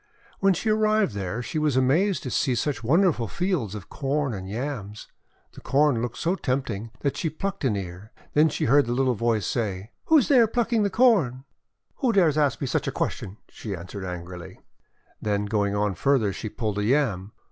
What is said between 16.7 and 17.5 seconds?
a Yam.